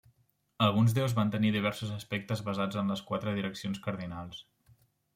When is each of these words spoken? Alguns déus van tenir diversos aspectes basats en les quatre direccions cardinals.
Alguns 0.67 0.95
déus 0.99 1.13
van 1.19 1.33
tenir 1.35 1.51
diversos 1.57 1.93
aspectes 1.97 2.43
basats 2.49 2.83
en 2.83 2.93
les 2.95 3.07
quatre 3.13 3.39
direccions 3.39 3.87
cardinals. 3.89 4.45